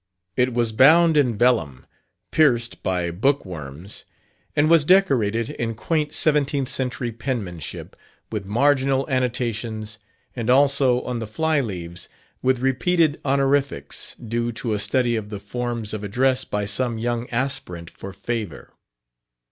It 0.35 0.55
was 0.55 0.71
bound 0.71 1.15
in 1.15 1.37
vellum, 1.37 1.85
pierced 2.31 2.81
by 2.81 3.11
bookworms, 3.11 4.03
and 4.55 4.67
was 4.67 4.83
decorated, 4.83 5.51
in 5.51 5.75
quaint 5.75 6.11
seventeenth 6.11 6.69
century 6.69 7.11
penmanship, 7.11 7.95
with 8.31 8.47
marginal 8.47 9.07
annotations, 9.11 9.99
and 10.35 10.49
also, 10.49 11.03
on 11.03 11.19
the 11.19 11.27
fly 11.27 11.59
leaves, 11.61 12.09
with 12.41 12.61
repeated 12.61 13.21
honorifics 13.23 14.15
due 14.15 14.51
to 14.53 14.73
a 14.73 14.79
study 14.79 15.15
of 15.15 15.29
the 15.29 15.39
forms 15.39 15.93
of 15.93 16.03
address 16.03 16.45
by 16.45 16.65
some 16.65 16.97
young 16.97 17.29
aspirant 17.29 17.91
for 17.91 18.11
favor. 18.11 18.73